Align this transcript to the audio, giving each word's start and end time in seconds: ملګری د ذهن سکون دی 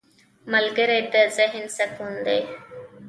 ملګری 0.51 0.99
د 1.13 1.15
ذهن 1.37 1.65
سکون 1.77 2.13
دی 2.25 2.41